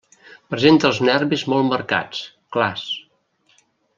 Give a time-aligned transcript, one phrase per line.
[0.53, 2.23] Presenta els nervis molt marcats,
[2.57, 2.87] clars.